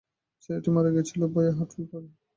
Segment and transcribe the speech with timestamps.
[0.43, 2.07] ছেলেটি মারা গিয়েছিল ভয়ে হার্টফেল করে।